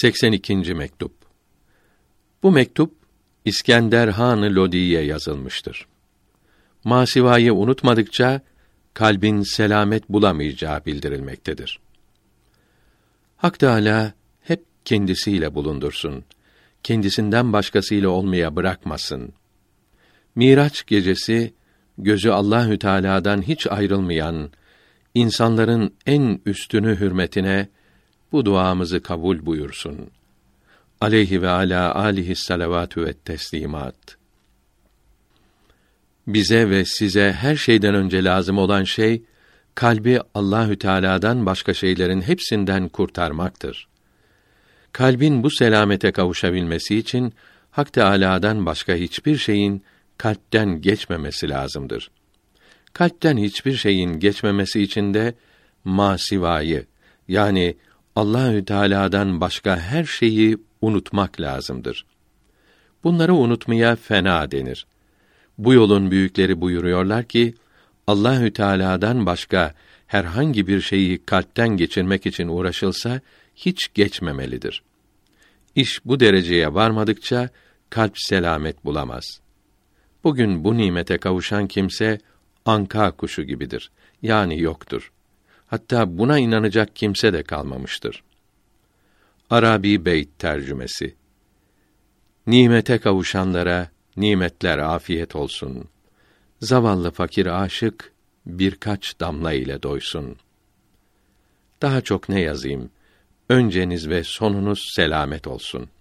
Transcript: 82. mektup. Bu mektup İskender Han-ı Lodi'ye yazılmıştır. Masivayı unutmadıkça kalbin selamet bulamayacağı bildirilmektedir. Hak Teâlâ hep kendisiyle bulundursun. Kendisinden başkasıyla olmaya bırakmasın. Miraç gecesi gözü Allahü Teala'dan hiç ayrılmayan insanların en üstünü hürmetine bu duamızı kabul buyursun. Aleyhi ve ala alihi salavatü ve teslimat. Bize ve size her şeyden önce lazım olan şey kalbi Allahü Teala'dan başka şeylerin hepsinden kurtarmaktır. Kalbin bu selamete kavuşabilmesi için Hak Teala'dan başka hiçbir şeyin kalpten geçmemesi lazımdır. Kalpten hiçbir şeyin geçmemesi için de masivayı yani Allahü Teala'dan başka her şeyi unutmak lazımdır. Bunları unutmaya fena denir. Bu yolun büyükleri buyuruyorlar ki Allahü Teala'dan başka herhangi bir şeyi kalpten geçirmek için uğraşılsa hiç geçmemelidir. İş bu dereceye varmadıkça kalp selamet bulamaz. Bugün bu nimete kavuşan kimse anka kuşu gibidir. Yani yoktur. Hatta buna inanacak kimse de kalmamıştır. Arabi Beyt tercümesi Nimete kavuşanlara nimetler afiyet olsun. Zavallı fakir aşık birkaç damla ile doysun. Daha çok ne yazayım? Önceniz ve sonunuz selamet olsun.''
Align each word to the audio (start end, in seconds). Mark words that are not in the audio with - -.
82. 0.00 0.74
mektup. 0.74 1.12
Bu 2.42 2.50
mektup 2.50 2.94
İskender 3.44 4.08
Han-ı 4.08 4.54
Lodi'ye 4.54 5.02
yazılmıştır. 5.02 5.86
Masivayı 6.84 7.54
unutmadıkça 7.54 8.40
kalbin 8.94 9.42
selamet 9.42 10.08
bulamayacağı 10.08 10.84
bildirilmektedir. 10.84 11.80
Hak 13.36 13.58
Teâlâ 13.58 14.12
hep 14.42 14.64
kendisiyle 14.84 15.54
bulundursun. 15.54 16.24
Kendisinden 16.82 17.52
başkasıyla 17.52 18.08
olmaya 18.08 18.56
bırakmasın. 18.56 19.32
Miraç 20.34 20.86
gecesi 20.86 21.54
gözü 21.98 22.30
Allahü 22.30 22.78
Teala'dan 22.78 23.42
hiç 23.42 23.66
ayrılmayan 23.66 24.50
insanların 25.14 25.94
en 26.06 26.40
üstünü 26.46 27.00
hürmetine 27.00 27.68
bu 28.32 28.44
duamızı 28.44 29.02
kabul 29.02 29.46
buyursun. 29.46 30.10
Aleyhi 31.00 31.42
ve 31.42 31.48
ala 31.48 31.94
alihi 31.94 32.36
salavatü 32.36 33.04
ve 33.04 33.12
teslimat. 33.12 34.16
Bize 36.26 36.70
ve 36.70 36.84
size 36.84 37.32
her 37.32 37.56
şeyden 37.56 37.94
önce 37.94 38.24
lazım 38.24 38.58
olan 38.58 38.84
şey 38.84 39.22
kalbi 39.74 40.20
Allahü 40.34 40.78
Teala'dan 40.78 41.46
başka 41.46 41.74
şeylerin 41.74 42.20
hepsinden 42.20 42.88
kurtarmaktır. 42.88 43.88
Kalbin 44.92 45.42
bu 45.42 45.50
selamete 45.50 46.12
kavuşabilmesi 46.12 46.96
için 46.96 47.34
Hak 47.70 47.92
Teala'dan 47.92 48.66
başka 48.66 48.94
hiçbir 48.94 49.36
şeyin 49.36 49.82
kalpten 50.18 50.80
geçmemesi 50.80 51.48
lazımdır. 51.48 52.10
Kalpten 52.92 53.36
hiçbir 53.36 53.74
şeyin 53.74 54.20
geçmemesi 54.20 54.82
için 54.82 55.14
de 55.14 55.34
masivayı 55.84 56.86
yani 57.28 57.76
Allahü 58.16 58.64
Teala'dan 58.64 59.40
başka 59.40 59.80
her 59.80 60.04
şeyi 60.04 60.58
unutmak 60.80 61.40
lazımdır. 61.40 62.06
Bunları 63.04 63.34
unutmaya 63.34 63.96
fena 63.96 64.50
denir. 64.50 64.86
Bu 65.58 65.72
yolun 65.74 66.10
büyükleri 66.10 66.60
buyuruyorlar 66.60 67.24
ki 67.24 67.54
Allahü 68.06 68.52
Teala'dan 68.52 69.26
başka 69.26 69.74
herhangi 70.06 70.66
bir 70.66 70.80
şeyi 70.80 71.24
kalpten 71.24 71.68
geçirmek 71.68 72.26
için 72.26 72.48
uğraşılsa 72.48 73.20
hiç 73.56 73.94
geçmemelidir. 73.94 74.82
İş 75.74 76.04
bu 76.04 76.20
dereceye 76.20 76.74
varmadıkça 76.74 77.48
kalp 77.90 78.18
selamet 78.18 78.84
bulamaz. 78.84 79.40
Bugün 80.24 80.64
bu 80.64 80.76
nimete 80.76 81.18
kavuşan 81.18 81.66
kimse 81.66 82.18
anka 82.64 83.10
kuşu 83.10 83.42
gibidir. 83.42 83.90
Yani 84.22 84.60
yoktur. 84.60 85.12
Hatta 85.66 86.18
buna 86.18 86.38
inanacak 86.38 86.96
kimse 86.96 87.32
de 87.32 87.42
kalmamıştır. 87.42 88.22
Arabi 89.50 90.04
Beyt 90.04 90.38
tercümesi 90.38 91.14
Nimete 92.46 92.98
kavuşanlara 92.98 93.90
nimetler 94.16 94.78
afiyet 94.78 95.36
olsun. 95.36 95.84
Zavallı 96.60 97.10
fakir 97.10 97.62
aşık 97.62 98.12
birkaç 98.46 99.20
damla 99.20 99.52
ile 99.52 99.82
doysun. 99.82 100.36
Daha 101.82 102.00
çok 102.00 102.28
ne 102.28 102.40
yazayım? 102.40 102.90
Önceniz 103.48 104.08
ve 104.08 104.24
sonunuz 104.24 104.88
selamet 104.96 105.46
olsun.'' 105.46 105.95